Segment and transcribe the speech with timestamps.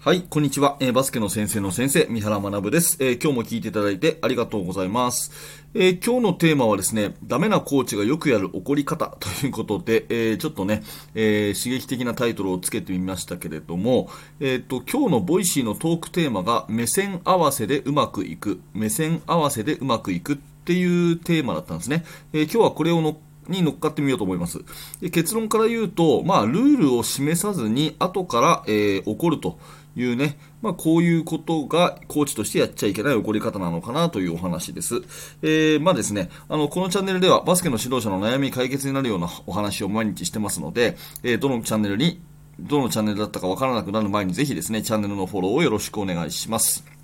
[0.00, 0.76] はい、こんにちは。
[0.78, 5.32] えー、バスケの先生の先生、三原学です、えー、今日も聞いていただいてありがとうございます。
[5.74, 10.84] えー、今日のテーマはですね、ダメなコーチがよくやる怒り方 ということで、えちょっとね、
[11.16, 14.08] え刺激的なタイトルをつけてみましたけれども、
[14.38, 22.04] えっ、と、今日の Voicy のトークテーマが、目線合わせでうまくいく、目線合わせでうまくいくっていうテーマだったんですね。
[22.32, 23.18] え今日はこれをの
[23.48, 24.60] に乗っかってみようと思います。
[25.00, 29.58] で結論から言うと、まあ、ルールを示さずに後から、えー、怒ると
[30.02, 35.02] いうね、まあ、こういうことがコーチとしてやっちゃいけない起こり方なのかなというお話です。
[35.42, 42.20] えー、まあですね、あの、このチャンネルではバスケの指導者の悩み解決になるようなお話を毎日してますので、えー、どのチャンネルに、
[42.60, 46.97] どのチャンネルだったかわからなくなる前にぜひですね、チャンネルのフォローをよろしくお願いします。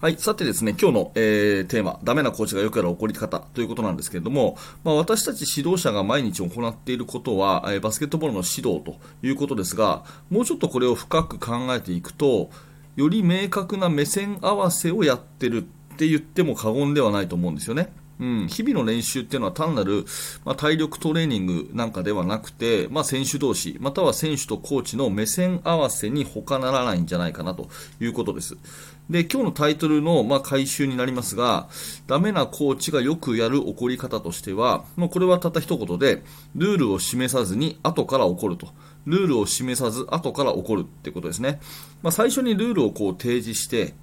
[0.00, 0.16] はい。
[0.16, 12.48] さてですね、今日の、えー、テーマ、ダメなコーチがよくやる怒り方ということなんですけれども、まあ、私たち指導者が毎日行っていることは、えー、バスケットボールの指導ということですが、もうちょっとこれを深く考えていくと、
[12.96, 15.66] より明確な目線合わせをやってる
[16.00, 17.92] って言っても過言ではないと思うんですよね。
[18.20, 20.04] うん、日々の練習っていうのは単なる、
[20.44, 28.56] まあ、体力トレーニングなんかではなくて、まあ、選手同士、または選手とコーチの目線合わせに他ならないんじゃないかなということです。
[29.08, 31.68] で、今日のタイトルの、まあ、回収になりますが、
[32.06, 36.22] ダメなコーチがよくやる怒り方としては、まあ、これはたった一言で、
[36.54, 38.68] ルールを示さずに後から怒ると。
[39.06, 41.58] ルールを示さず後から怒るってことですね。
[42.02, 43.94] まあ、最初にルールをこう提示して、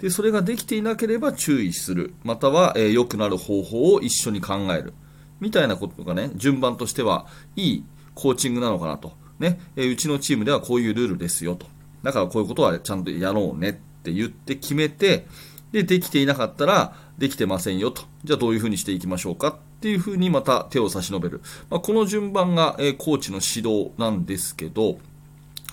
[0.00, 2.14] で、それができていなければ注意する。
[2.22, 4.92] または、えー、良くなる方法を一緒に考える。
[5.40, 9.12] みたいなことがね、順番としては、いいコーチングなのかなと。
[9.38, 11.66] ね、えー、うちのチームではこういうルールですよと。
[12.02, 15.26] だからこういうことはちゃんとやろうねって言って決めて、
[15.72, 18.02] で、できていなかったら、できてませんよと。
[18.24, 21.40] じゃあどういうふうにしていきましょうかっていうふうにまた手を差し伸べる。
[21.70, 24.98] まあ、この順番が、えー、コーチの指導なんですけど、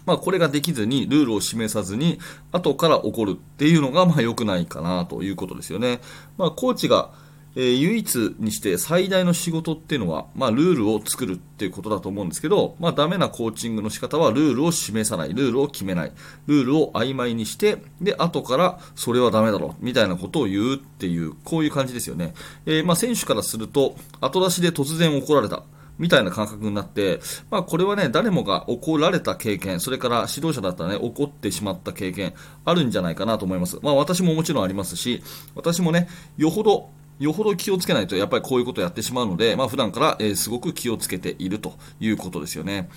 [0.05, 2.19] まあ、これができずに、ルールを示さずに、
[2.51, 6.01] 後から起こるっていうのが、まあ、良くないかなということですよね。
[6.37, 7.11] まあ、コーチが、
[7.55, 16.11] えー、唯一にして最大の仕事っていうのは、まあ、ルールを作るっていうことだと思うんですけど、まあ、ダメなコーチングの仕方は、ルールを示さない、ルールを決めない、
[16.47, 22.33] ルールを曖昧にして、で、後から、それはダメだろ、みたいなことを言うっていう、こういう感じですよね。
[22.65, 25.63] えー、まあ、選手からすると、後出しで突然怒られた。
[25.97, 27.19] みたいな感覚になって、
[27.51, 32.33] まあ、これはね、誰もが怒られた経験、それから指導者だったらね、怒ってしまった経験、
[32.65, 33.79] あるんじゃないかなと思います。
[33.81, 35.23] まあ、私ももちろんありますし、
[35.55, 36.89] 私もね、よほど、
[37.19, 42.89] よほど気をつけないと、やっぱりこういうことをやってしまうので、まあ、普段から、えー、すごく気をつけているということですよね。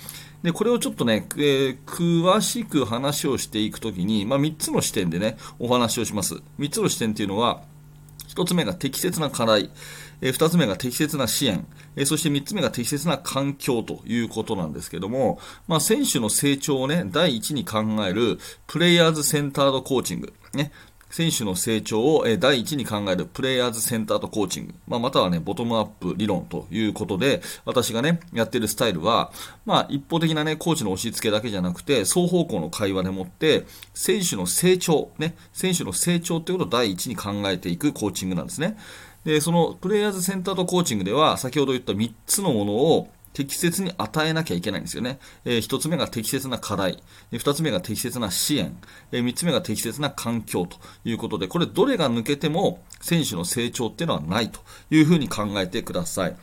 [0.43, 6.41] で、これをちょっとね、えー、詳しく話をしていくときに、まあ、3つの視点でね、お話をします。
[6.59, 7.61] 3つの視点っていうのは、
[8.37, 9.71] 1つ目が適切な課題。
[10.21, 11.65] え2つ目が適切な支援、
[11.95, 20.71] えそして3つ目が適切な環境ということなんですけども、まあ、選手の成長をね、第一に考えるプレイヤーズセンタードコーチング、ね、
[21.09, 29.31] 選手の成長を第一に考えるプレイヤーズセンターとコーチング、まあ、またはね、ボトムアップ理論ということで、私がね、やってるスタイルは、
[29.65, 38.77] まあ、一方的なね、コーチの押し付けだけじゃなくて、双方向の会話でもって、選手の成長、ね、選手の成長ということを第一に考えていくコーチングなんですね。
[39.23, 45.19] で、そのプレイヤーズセンターとコーチングでは、先ほど言った3つのものを適切に与えなきゃいけないんですよね。
[45.45, 46.97] えー、1つ目が適切な課題、
[47.31, 48.75] 2つ目が適切な支援、
[49.11, 54.59] えー、3つ目が適切な環境ということで、これどれが抜けても選手の成長っていうのはないと
[54.89, 56.35] いうふうに考えてください。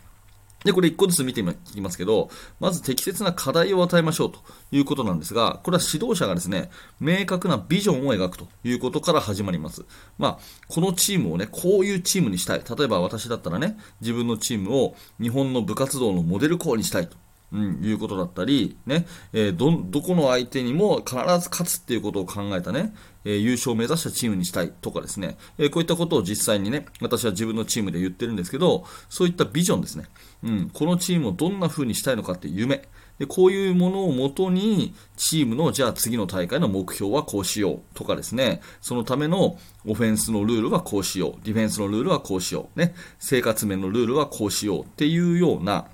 [0.64, 1.44] で、これ1個ずつ見てい
[1.74, 4.40] きますけど、まず適切な課題を与えましょうと
[4.72, 6.70] いうことなんですが、これは指導者がですね、
[7.00, 9.84] 明確なビジョンを描くということから始まります。
[10.18, 10.38] まあ、
[10.68, 12.62] このチームをね、こういうチームにしたい。
[12.76, 17.23] 例えば私だったらね、自分のチームを日本の部活動のモデル校にしたいと。
[17.52, 22.92] うん、いうことだったり、ね、えー、ど、どこの相手にも必ず勝つっていうことを考えたね、
[23.24, 30.06] えー、優勝を目指したチームにしたいとかですね、えー、こういったことを実際にね、私は自分のチームで言ってるんですけど、そういったビジョンですね。
[30.42, 32.88] うん、このチームをどんな風にしたいのかっていう夢。
[33.18, 45.86] でこういうものをもとに、チームの、じゃあ次の大会の目標はこうしようとかですね、そのためのオフェンスのルールはこうしよう、ディフェンスのルールはこうしよう、ね、生活面のルールはこうしようっていうような、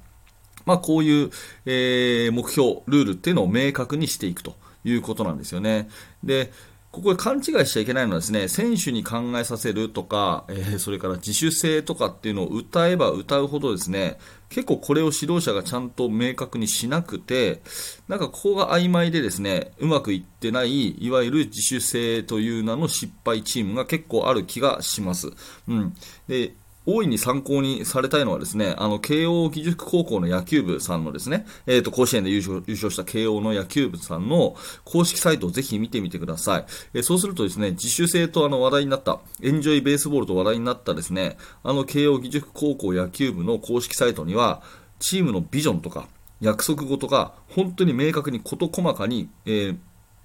[0.70, 1.30] まあ、こういう、
[1.66, 5.88] えー、目標、ルールっていうのを明確にしていくということなんですよね。
[6.22, 6.52] で、
[6.92, 14.18] ここで勘違いしちゃいけないのはですね、選手に考えさせるとか、えー、それから自主性とかっていうのを歌えば歌うほどですね、
[14.48, 17.62] 結構これを指導者がちゃんと明確にしなくて、
[18.08, 25.30] なんかここが曖昧でですね、うまくいってない、いわゆる自主性という名の失敗チームが結構ある気がします。
[25.68, 25.94] うん。
[26.26, 26.54] で、
[26.86, 36.64] 大いに参考にされたいのはですね、あの、慶応義塾高校の野球部さんのですね、えっ、ー、と、甲子園で優勝優勝した慶応の野球部さんの公式サイトをぜひ見てみてください。
[36.94, 44.62] えー、そうするとですね、自主性とあの話題になった、エンジョイベースボールと話題になったですね、あの慶応義塾高校野球部の公式サイトには、
[44.98, 46.08] チームのビジョンとか、
[46.40, 49.76] 約束事が本当に明確に事細かに、えー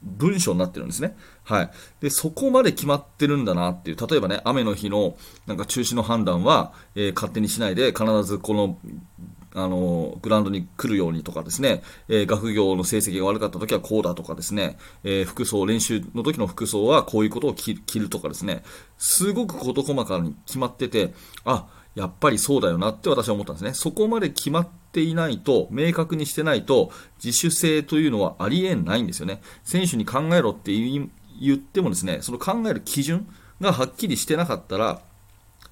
[0.06, 1.18] 文章になってるんですね。
[1.44, 1.72] はい。
[2.00, 5.18] で、そこまで決まってるんだなっていう、例えばね、雨の日の
[5.48, 8.78] なんか中止の判断は、えー、勝手にしないで、必ずこの、
[9.54, 18.64] あの、グラウンドに来るようにとかですね、えー、学業の成績が悪かった時はこうだとかですね、えー、服装、練習の時の服装はこういうことを着るとかですね、
[18.98, 21.14] すごく事細かに決まってて、
[21.46, 23.74] あ、やっぱりそうだよなって私は思ったんですね。
[23.74, 26.92] そこまで決まってていないと、明確にしてないと、
[27.24, 29.42] 自主性というのはありえないんですよね。
[29.64, 31.10] 選手に考えろって言
[31.56, 33.28] ってもですね、その考える基準
[33.60, 35.02] がはっきりしてなかったら、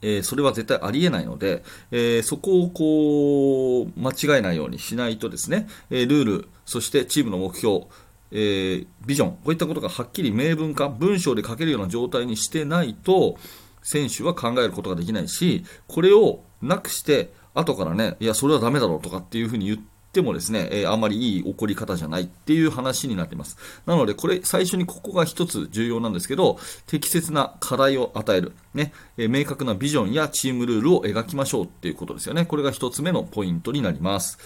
[0.02, 7.86] えー、それは絶対ありえないので、えー、そこをこう、間違えないようにしないとですね、えー、ルール、そしてチームの目標、
[8.32, 13.38] え、ビジョン、こういったことがはっきり明文化、文章で書けるような状態にしてないと、
[13.84, 19.80] 選手は考えることができないし、これをなくして、後からね、いや、それはダメだろうとかっていうふうに言っ
[20.12, 23.58] てもですね、えー、あまりいい起こり方じゃないっていう話になっています。
[23.86, 26.58] なので、これ、最初にここが一つ重要なんですけど、
[26.88, 28.54] 適切な課題を与える。
[28.74, 32.46] ね、えー、明確なビジョンやチームルールを描きましょうっていうことですよね。
[32.46, 34.38] これが一つ目のポイントになります。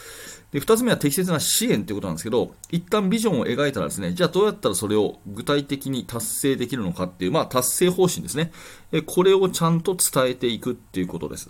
[0.52, 8.52] で、二つ目は適切な支援ということなんですけど、一旦ビジョンを描いたらですね、じゃあどうやったらそれを具体的に達成できるのかっていう、まあ達成方針ですね。
[9.06, 11.50] これをちゃんと伝えていくっていうことです。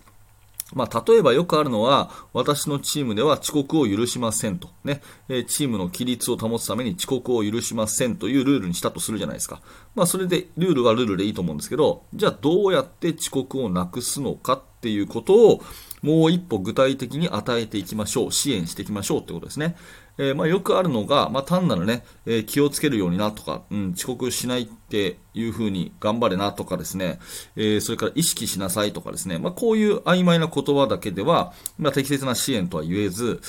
[0.74, 4.70] まあ、例えばよくあるのは、私のチームでは遅刻を許しませんと。
[4.84, 9.62] ね、えチームの規律を保つために遅刻を許しませんというルールにしたとするじゃないですか。
[9.96, 15.64] まあ、それで、ルールはルールでいいと思うんですけど、じゃあどうやって遅刻をなくすのかっていうことを、
[16.02, 18.32] もう一歩具体的に与えていきましょう。
[18.32, 19.76] 支援していきましょうってことですね。
[20.18, 27.20] えー、まあ、よくあるのが、まあ、単なるね、えー、気をつけるようになとか、うん、遅刻しないっていう風に頑張れなとかですね、
[27.56, 33.42] えー、それから意識しなさいとかですね、まあ、こういう曖昧な言葉だけでは、まあ、適切な支援とは言えず、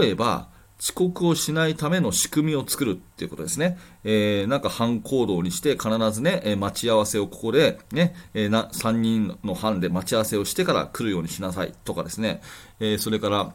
[0.00, 0.48] 例えば、
[0.80, 3.78] 遅刻をしないための仕組みを作るっていうことですね。
[4.04, 12.42] えー、なんか班行動にして必ずね、え待ち合わせをここでね、えー、な、3人の班で待ち合わせをしてから来るようにしなさいとかですね、
[12.78, 13.54] えー、それから、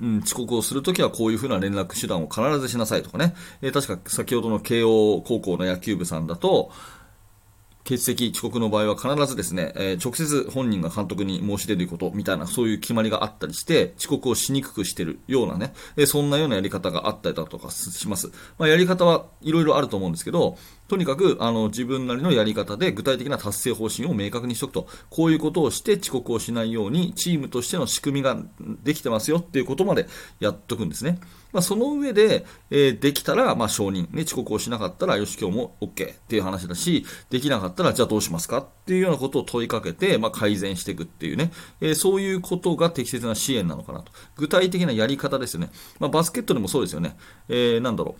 [0.00, 6.70] うん、遅刻をするときはこういうふうな連絡手段を必ずしなさいとかね、えー、確か先ほどの慶応高校の野球部さんだと、
[7.84, 18.30] 欠席、遅刻の場合は必ずですね、えー、直接本人が監督に申し出ることみたいな、そういう決まりがあったりして、遅刻をしにくくしてるようなね、えー、そんなようなやり方があったりだとかします。
[18.58, 28.36] まあ、やり方はいろいろあると思うんですけど、とにかく、あの、自分なりのやり方で具体的な達成方針を明確にしておくと、こういうことをして遅刻をしないように、チームとしての仕組みが
[28.82, 30.06] できてますよっていうことまで
[30.38, 31.18] やっとくんですね。
[31.52, 44.12] まあ、その上で、えー、できたら、まあ、承認、ね、遅刻をしなかったら、よし、今日も OK っていう話だし、できなかったら、じゃあどうしますかっていうようなことを問いかけて、まあ、改善していくっていうね、えー、そういうことが適切な支援なのかなと。
[44.36, 45.70] 具体的なやり方ですよね。
[45.98, 47.16] まあ、バスケットでもそうですよね。
[47.48, 48.16] えー、なんだろ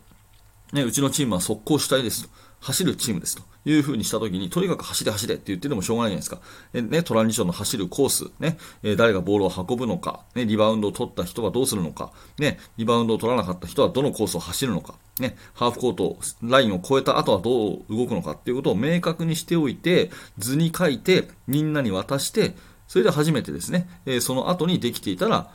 [0.73, 0.77] う。
[0.77, 2.31] ね、うちのチームは速攻主体ですと。
[2.61, 6.41] 走るチームですというふうにしたときに、とにかく走れ走れって言っててもしょうがないじゃないですか。
[6.75, 22.55] えね、トランジションの走るコース、ね、え誰がボールを運ぶのか、ね、リバウンドを取った人はどうするのか、ね、リバウンドを取らなかった人はどのコースを走るのか、ね、ハーフコート、ラインを越えた後はどう動くのかっていうことを明確にしておいて、図に書いて、みんなに渡して、
[22.89, 25.53] それで初めてですね、えその後にできていたら、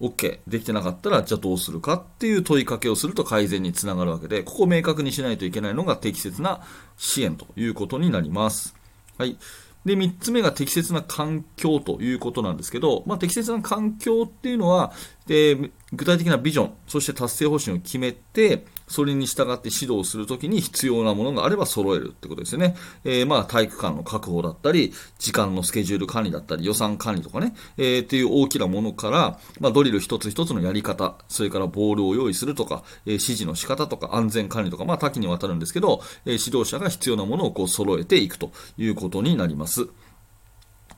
[0.00, 6.60] OK、できてなかったら、じゃあどうするかっていう問いかけをすると改善につながるわけで、ここを明確にしないといけないのが適切な
[6.96, 8.74] 支援ということになります。
[9.16, 9.36] はい。
[9.84, 14.92] で、3つ目が適切な環境ということなんですけど、まあ、適切な環境っていうのは、
[15.26, 22.76] で具体的なビジョン、そして達成方針を決めて、それに従って指導するときに必要なものがあれば揃えるってことですよね。
[23.04, 39.88] えー、まあ体育館の確保だったり、時間のスケジュール管理だったり、予算管理とかね、えー、っていう大きなものから、まあドリル一つ一つのやり方、それからボールを用意するとか、えー、指示の仕方とか安全管理とか、まあ多岐にわたるんですけど、え、指導者が必要なものをこう揃えていくということになります。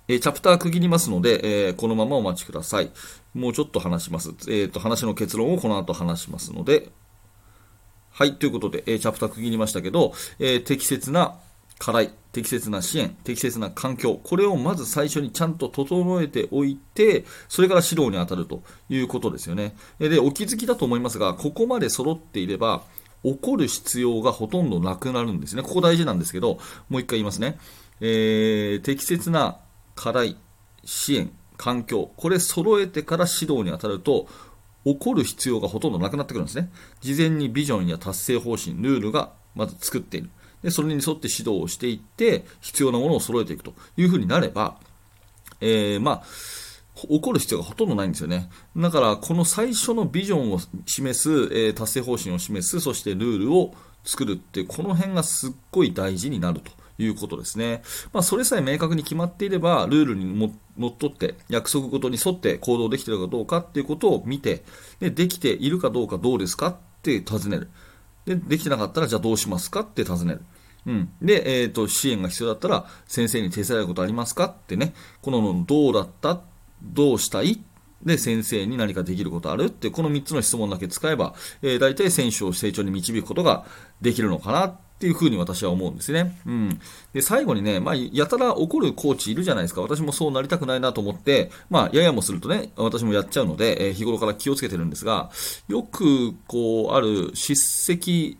[0.08, 2.90] え、チャプター区切りますので、えー、このままお待ちください。
[3.32, 4.30] もうちょっと話します。
[4.48, 6.90] えっ、ー、と、話の結論をこの後話しますので、
[8.10, 11.38] はい、ということで、えー、チャプター区切りましたけど、えー、適切な
[11.78, 19.74] 課題、適切な支援、適切な環境、これをまず最初にちゃんと整えておいて、それから指導に当たるということですよね。
[19.98, 22.82] で、お気づきだと思いますが、ここまで揃っていれば、
[23.22, 25.62] 怒る必要がほとんどなくなるんですね。
[25.62, 27.58] ここ大事なんですけど、もう一回言いますね。
[28.00, 29.58] えー、適切な
[29.94, 30.36] 課題、
[30.84, 34.26] 支援、環境、これ揃えてから指導に当たると、
[34.84, 36.70] 起こる必要がほとんどなくなってくるんですね。
[37.00, 40.30] 事前にビジョンや達成方針、ルールがまず作っている。
[40.62, 44.78] で、それに沿って指導をしていって、必要なものを揃えていくというふうになれば、
[45.60, 46.24] えー、まあ、
[47.08, 48.50] 起こる必要がほとんどないんですよね。
[48.76, 57.82] だから、この最初のビジョンを示す、えー、達成方針を示す、そしてルールを作るって、この辺がすっごい大事になるということですね。
[58.12, 60.38] まあ、それさえ明確に決まっていれば、ルールに
[60.78, 64.62] のっとって、約束ごとに沿って行動できているかどうかっていうことを見て、
[65.00, 67.70] で、できているかどうかどうですかって尋ねる。
[68.26, 70.42] で、できてなかったら、じゃあどうしますかって尋ねる。
[70.86, 71.10] うん。
[71.20, 76.40] で、えっ、ー、と、支援が必要だったら、先生に手伝えることありますかってね、この、どうだった？
[76.82, 77.62] どうしたい？
[78.04, 83.64] で、先生に何かできることあるって、この3つの質問だけ使えば、えー、大体選手を成長に導くことが
[84.00, 86.38] できるのかなっていうふうに私は思うんですね。
[86.46, 86.80] うん。
[87.12, 89.82] で、最後にね、まあ、やたら怒るコーチいるじゃないですか。
[89.82, 95.30] 私もそうなりたくないなと思って、まあ、ややもするとね、私もやっちゃうので、えー、日頃から気をつけてるんですが、
[95.68, 98.38] よく、こう、ある叱責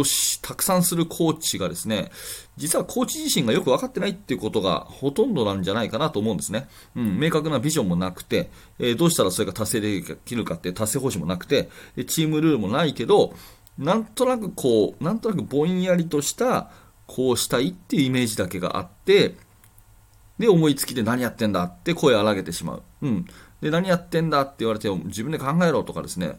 [0.00, 0.04] を
[0.42, 2.10] たくさんするコーチがですね、
[2.56, 6.68] 実はコーチ自身がよく分かってないっていうことがほとんどなんじゃないかなと思うんですね。
[6.96, 11.68] うん、明確なビジョンもなくて、えー、どうしたらそれが達成できるかって達成方針もなくて、
[12.06, 13.34] チームルールもないけど、
[13.78, 16.70] なんとなくこう、なんとなくぼんやりとした、
[17.06, 19.36] こうしたいっていうイメージだけがあって、
[20.38, 22.82] で、思いつきで何やってんだって声を荒げてしまう。
[23.02, 23.26] うん。
[23.60, 26.38] で、何やってんだって言われても、自分で考えろとかですね、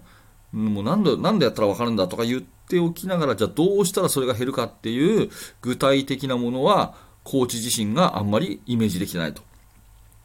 [0.51, 5.29] もう何で、何でやったら分かるんだとか言っておきながら、じゃあどうしたらそれが減るかっていう
[5.62, 9.44] 具体的なものは、コーチ自身があんまりイメージできてないと。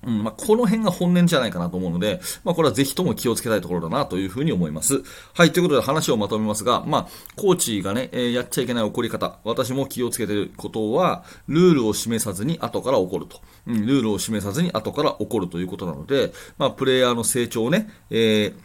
[0.07, 5.02] うんまあ、この辺が本音じゃないかなと思うので、まあ、これはぜひとも気をつけたいところだなというふうに思います。
[5.33, 13.40] はい、ということで話をまとめますが、まあ、コーチがね、えー、やっちゃいけない怒り方、私も気をつけてることは、ルールを示さずに後から怒ると。
[13.66, 18.63] うん、ルールを示さずに後から怒るということなので、まあ、プレイヤーの成長をね、えー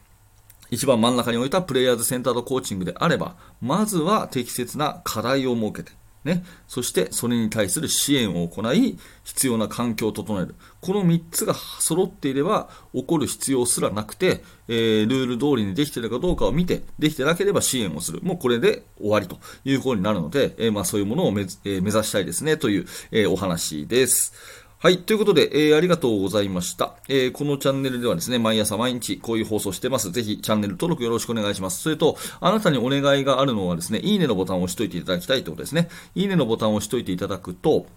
[0.72, 5.92] 一番真ん中に置いたプレイヤーズセンタードコーチングであれば、まずは適切な課題を設けて、
[6.26, 10.56] ね、そしてそれに対する支援を行い、必要な環境を整える。
[10.82, 18.20] この3つが揃っていれば、起こる必要すらなくて、えー、ルール通りにできているかどうかを見て、できてなければ支援をする。
[18.22, 24.34] もうこれで終わりということになるので、えー、まあそういうものを目,、えー、目指したいですねという、えお話です。
[24.81, 25.00] はい。
[25.00, 26.95] ということで、えー、ありがとうございました。
[27.09, 30.09] えー、このチャンネルではですね、毎朝毎日こういう放送してます。
[30.09, 31.81] ぜひチャンネル登録よろしくお願いします。
[31.81, 35.89] それと、あなたにお願いがあるのはですね、いいねのボタンを押しといていただきたいということですね。
[36.15, 37.88] いいねのボタンを押しといていただくと、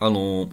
[0.00, 0.50] あのー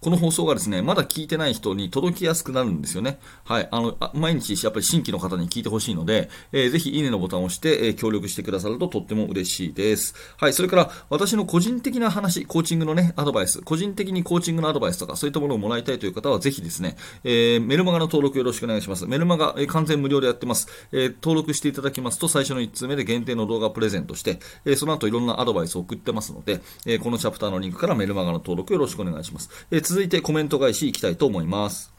[0.00, 3.18] この放送がですね、まだ聞いてない人に届きやすくなるんですよね。
[3.44, 3.68] はい。
[3.70, 10.14] あの、毎日やっぱり新規の方に聞いてほしいので、えー、ぜひいいねのボタンを押して、えー、協力してくださるととっても嬉しいです。
[10.36, 10.52] はい。
[10.52, 19.06] それから、私の個人的な話、コーチングのね、アドバイス、個人的にコーチングのアドバイスとか、そういったものをもらいたいという方は、ぜひですね、えー、メルマガの登録よろしくお願いします。
[19.06, 20.68] メルマガ、えー、完全無料でやってます。
[20.90, 29.61] えー、登録していただきますと、最初の1通目で限定の動画をプレゼントして、えー、その後いろんなアドバイスを送ってますので、えー、このチャプターのリンクからメルマガの登録よろしくお願いします。
[29.70, 31.92] え、続いてコメント返しいきたいと思います。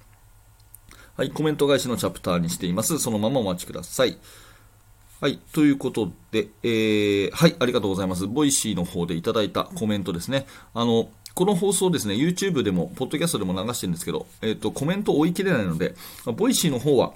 [1.15, 2.99] はい、コメント返しのチャプターにしています。
[2.99, 4.17] そのままお待ちください。
[5.21, 8.27] はい、ということで、えー、はい、ありがとうございます。
[8.27, 10.45] Voicyの方でいただいたコメントですね。
[10.73, 15.95] あの、この放送ですね、YouTube でも、ポッドキャストでも流してるんですけど、えっ、ー、と、コメント追い切れないので、
[16.35, 17.13] Voicyの方は、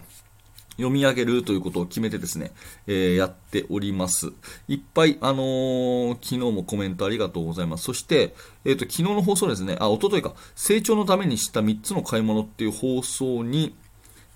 [0.78, 2.52] 読み上げるということを決めてですね、
[2.88, 4.32] えー、やっております。
[4.68, 7.84] いっぱい、あのー、昨日もコメントありがとうございます。
[7.84, 13.76] そして、えっ、ー、と、昨日の放送ですね、あ、おとといか、成長のためにした3つの買い物っていう放送に、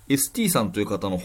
[0.08, 1.20] ST さんという方の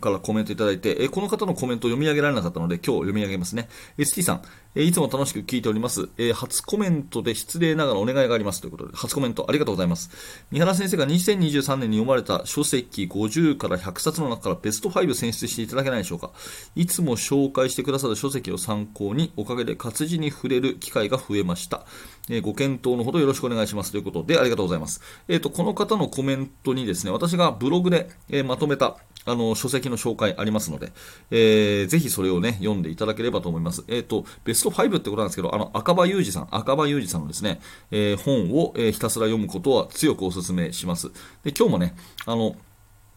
[0.00, 3.68] からコメントいただいて、えこの方のコメントを読み上げられなかったので、今日読み上げますね。
[3.98, 4.42] ST さん、
[4.74, 6.10] えいつも楽しく聞いております。
[6.18, 10.10] え初コメントで失礼ながらお願いがありますということで、初コメントありがとうございます。
[10.50, 16.30] 三原先生が2023年に読まれた書籍50から100冊の中からベスト5選出していただけないでしょうか。
[16.74, 21.86] いつも紹介してくださる書籍を参考に、おかげで活字に触れる機会が増えました。
[22.28, 25.00] えご検討のほどよろしくお願いしますということで、ありがとうございます。
[25.28, 30.92] えっ、ー、と、この方のコメントにですね、私がブログで、えまとめた、あの、書籍の紹介ありますので、
[31.30, 33.84] えー、ぜひそれをね、読んでいただければと思います。
[33.88, 41.10] えっ、ー、と、ベスト5ってことなんですけど、あの、赤羽裕二さん、赤羽裕二さんのですね、えー、本を、えー、ひたすら読むことは強くお勧めします。
[41.44, 42.56] で、今日もね、あの、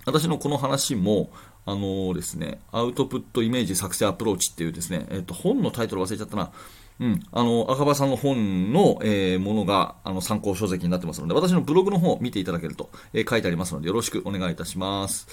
[0.06, 1.30] 私のこの話も、
[1.66, 6.52] あのですね、アウトプットイメージ作成アプローチっていうですね、えっ、と、本のタイトル忘れちゃったな。
[7.00, 15.28] うん、あの赤羽さんの本の、えー、ものがあの参考書籍になってますので、私のブログの方を見ていただけると、えー、書いてありますので、よろしくお願いいたします。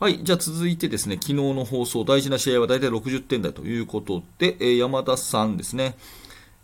[0.00, 0.24] はい。
[0.24, 5.94] じゃあ続いてですね、昨日の放送、大事な試合は大体60点台ということで、えー、山田さんですね、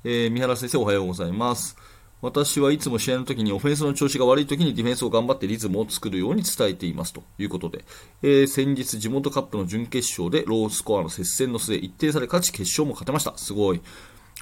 [0.03, 1.77] えー、三原先生おはようございます。
[2.23, 7.85] 私はいつも試合の時にオフェンスの調子が悪い時にディフェンスを頑張ってリズムを作るように伝えていますということで、
[8.23, 13.39] えー、先日地元カップの準決勝でロースコアの接戦の末、一定され勝ち決勝も勝てました。
[13.39, 13.81] すごい。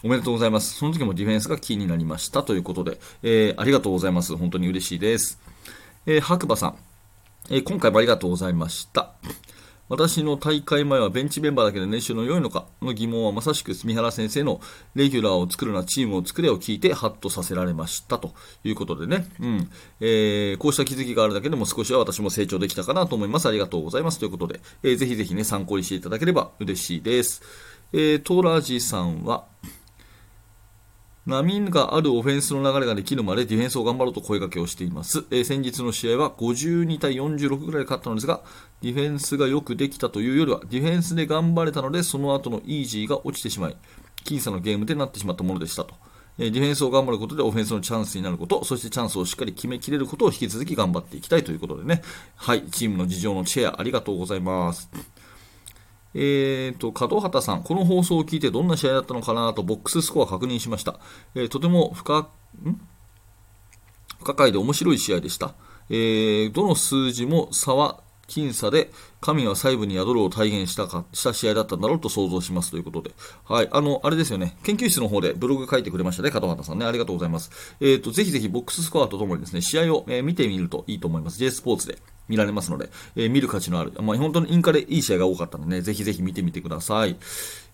[0.02, 0.74] おめでとうございます。
[0.76, 4.34] その時もディフェンスがキーになりましたということで、えー、ありがとうございます。
[4.34, 5.38] 本当に嬉しいです。
[6.06, 6.76] えー、白馬さん、
[7.50, 9.12] えー、今回もありがとうございました。
[9.88, 14.60] 私の大会前はベンチメンバーだけで練習の良いのかの疑問はまさしく三原先生の
[14.94, 23.48] レギュラーを作るな、チームを作れを聞いてハッとさせられましたということでね、うんえー、こうした気づきがあるだけでも少しは私も成長できたかなと思います。
[23.48, 27.40] ありがとうございますということで、えー、ぜひぜひね、参考にしていただければ嬉しいです。
[27.94, 29.46] えー、トラジさんは、
[31.28, 35.26] 波があるオフェンスの流れができるまでディフェンスを頑張ろうと声掛けをしています。
[35.30, 38.40] えー、先日の試合は52対46ぐらいで勝ったのですが、
[38.80, 43.76] ディフェンスがよくできたというよりは、ディフェンスで頑張れたので、その後のイージーが落ちてしまい、
[44.24, 45.94] 僅差のゲームでなってしまったものでしたと。
[46.38, 52.00] えー、ディフェンスを頑張ることでオフェンスのチャンスになること、そしてチャンスをしっかり決めきれることを引き続き頑張っていきたいということでね。
[52.36, 54.88] はい、チームの事情のチェアありがとうございます。
[56.20, 60.98] えーと、門畑さん、この放送を聞いてどんな試合だったのかなとボックススコア確認しました。
[61.36, 62.80] えー、とても不可、ん？
[64.18, 65.54] 不可解で面白い試合でした。
[65.90, 73.12] えー、どの数字も差は僅差で、神は細部に宿るを体現したか、した試合だったんだろうと想像しますということで。
[73.44, 73.68] はい。
[73.72, 74.56] あの、あれですよね。
[74.62, 76.86] 研究室の方でブログ書いてくれましたね、門畑さんね。
[76.86, 77.50] ありがとうございます。
[77.80, 81.38] えっ、ー、と、ぜひぜひボックススコアとともにですね、試合を、えー、見てみるといいと思います。
[81.38, 83.92] J スポーツで見られますので、えー、見る価値のある。
[84.00, 87.16] まあ、本当にインカレいい試合が多かったのでね、ぜひぜひ見てみてください。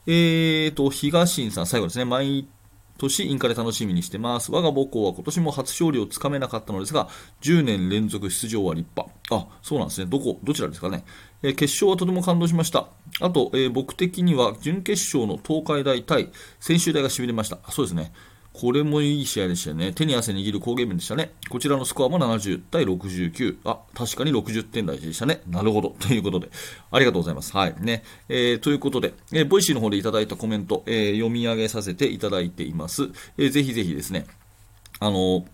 [0.06, 2.04] えーと、東さん、最後ですね。
[2.04, 2.46] 毎
[3.04, 4.52] 年インカレ楽しみにしてます。
[4.52, 7.08] 我が母校は今年も初勝利をつかめなかったのですが、
[7.42, 9.14] 10年連続出場は立派。
[9.30, 10.06] あ、そうなんですね。
[10.06, 11.04] どこ、どちらですかね。
[11.42, 12.88] えー、決勝はとても感動しました。
[13.20, 16.30] あと、えー、僕的には準決勝の東海大対
[16.61, 17.58] 専修大が痺れました。
[17.70, 18.12] そうですね。
[18.54, 19.92] これもいい試合でしたよね。
[19.92, 21.32] 手に汗握る好ゲームでしたね。
[21.50, 23.58] こちらのスコアも70対69。
[23.64, 25.42] あ、確かに60点台でしたね。
[25.49, 25.96] なるほど。
[25.99, 26.49] ということで、
[26.92, 27.52] ありがとうございます。
[27.52, 27.75] はい。
[27.80, 28.04] ね。
[28.28, 33.11] えー、ということで、えー、 Voicyの方でいただいたコメント、えー、読み上げさせていただいています。
[33.38, 34.25] えー、ぜひぜひですね、
[35.00, 35.45] あのー、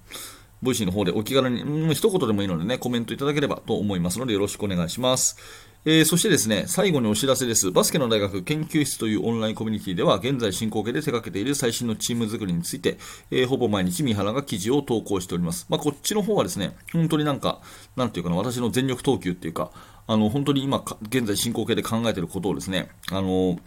[0.62, 5.38] Voicyの方でお気軽に、うん、一言でもいいのでね、コメントいただければと思いますので、よろしくお願いします。
[5.86, 7.70] えー、そしてですね、最後にお知らせです。
[7.70, 12.98] バスケの大学研究室というオンラインコミュニティでは、現在進行形で手掛けている最新のチーム作りについて、
[13.30, 15.64] えー、ほぼ毎日三原が記事を投稿しております。
[15.70, 17.62] まあ、こっちの方はですね、本当になんか、
[17.96, 19.70] なんていうかな、私の全力投球っていうか、
[20.06, 23.58] あの、本当に今、現在進行形で考えていることをですね、あの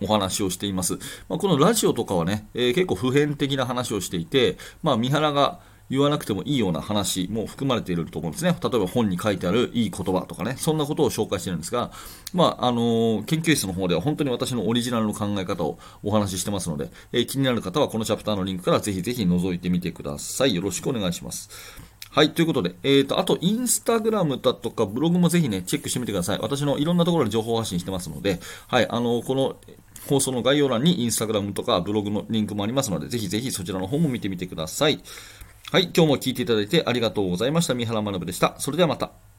[0.00, 0.94] お話をしています。
[1.28, 8.56] まあ、このラジオとかはね、えー、結構普遍的な話をしていて、まあ、三原が、言わなくてもいいような話も含まれていると思うんですね。
[8.62, 11.90] 例えば本に書いてあるいい言葉とかね、そんなことを紹介してるんですが、
[12.32, 20.54] まあ、あの、研究室の方では本当に私のオリジナルの考え方をお話ししてますので、えー、気になる方はこのチャプターのリンクからぜひぜひ覗いてみてください。
[20.54, 21.50] よろしくお願いします。
[22.10, 22.30] はい。
[22.30, 26.38] ということで、えっ、ー、と、あと、インスタグラムだとか、ブログもぜひね、チェックしてみてください。
[26.40, 28.88] 私のいろんなところで情報発信してますので、はい。
[28.88, 29.56] あの、この、
[30.08, 35.02] 放送の概要欄にインスタグラムとかブログのリンクもありますので、ぜひぜひそちらの方も見てみてください。
[35.72, 37.74] はい、今日も聞いていただいてありがとうございました。
[37.74, 38.54] 三原学でした。
[38.58, 39.33] それではまた。